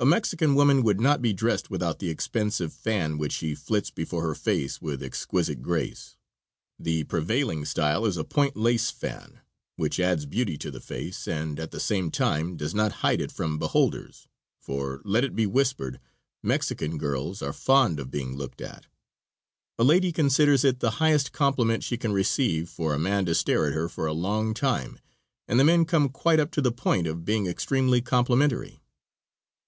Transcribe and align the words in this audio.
A 0.00 0.06
Mexican 0.06 0.54
woman 0.54 0.84
would 0.84 1.00
not 1.00 1.20
be 1.20 1.32
dressed 1.32 1.70
without 1.70 1.98
the 1.98 2.08
expensive 2.08 2.72
fan 2.72 3.18
which 3.18 3.32
she 3.32 3.56
flits 3.56 3.90
before 3.90 4.22
her 4.22 4.36
face 4.36 4.80
with 4.80 5.02
exquisite 5.02 5.60
grace. 5.60 6.16
The 6.78 7.02
prevailing 7.02 7.64
style 7.64 8.06
is 8.06 8.16
a 8.16 8.22
point 8.22 8.56
lace 8.56 8.92
fan, 8.92 9.40
which 9.74 9.98
adds 9.98 10.24
beauty 10.24 10.56
to 10.58 10.70
the 10.70 10.78
face 10.78 11.26
and, 11.26 11.58
at 11.58 11.72
the 11.72 11.80
same 11.80 12.12
time, 12.12 12.56
does 12.56 12.76
not 12.76 12.92
hide 13.02 13.20
it 13.20 13.32
from 13.32 13.58
beholders, 13.58 14.28
for, 14.60 15.02
let 15.04 15.24
it 15.24 15.34
be 15.34 15.46
whispered, 15.46 15.98
Mexican 16.44 16.96
girls 16.96 17.42
are 17.42 17.52
fond 17.52 17.98
of 17.98 18.08
being 18.08 18.36
looked 18.36 18.60
at. 18.60 18.86
A 19.80 19.82
lady 19.82 20.12
considers 20.12 20.64
it 20.64 20.78
the 20.78 20.90
highest 21.02 21.32
compliment 21.32 21.82
she 21.82 21.96
can 21.96 22.12
receive 22.12 22.68
for 22.68 22.94
a 22.94 23.00
man 23.00 23.26
to 23.26 23.34
stare 23.34 23.66
at 23.66 23.72
her 23.72 23.88
for 23.88 24.06
a 24.06 24.12
long 24.12 24.54
time, 24.54 25.00
and 25.48 25.58
the 25.58 25.64
men 25.64 25.84
come 25.84 26.08
quite 26.08 26.38
up 26.38 26.52
to 26.52 26.62
the 26.62 26.70
point 26.70 27.08
of 27.08 27.24
being 27.24 27.48
extremely 27.48 28.00
complimentary. 28.00 28.80